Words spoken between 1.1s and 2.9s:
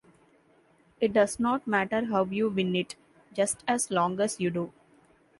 does not matter how you win